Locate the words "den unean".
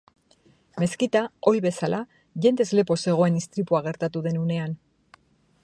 4.29-4.75